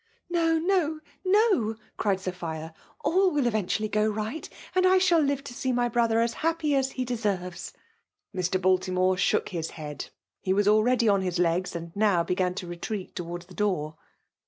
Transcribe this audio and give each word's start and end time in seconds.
''No, 0.31 0.59
noji 0.59 0.99
no/' 1.23 1.75
eried 2.03 2.19
Sophia. 2.19 2.73
All 3.01 3.31
viH 3.33 3.45
eventuallj 3.47 3.91
go 3.91 4.07
right; 4.07 4.49
and 4.73 4.87
I 4.87 4.97
shall 4.97 5.19
live 5.19 5.43
to 5.43 5.53
see 5.53 5.71
my 5.71 5.89
brother 5.89 6.21
as 6.21 6.33
happy 6.41 6.73
as 6.75 6.93
he 6.93 7.05
deserves." 7.05 7.71
Mr. 8.35 8.59
Baltimore 8.59 9.15
shook 9.15 9.49
his 9.49 9.69
head. 9.77 10.07
He 10.41 10.53
was 10.53 10.67
already 10.67 11.07
on 11.07 11.21
his 11.21 11.37
legs 11.37 11.75
\ 11.75 11.75
and 11.75 11.95
now 11.95 12.23
began 12.23 12.55
to 12.55 12.67
retreai 12.67 13.13
4owards 13.13 13.45
the 13.45 13.53
door. 13.53 13.95